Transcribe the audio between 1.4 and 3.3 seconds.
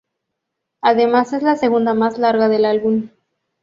la segunda más larga del álbum.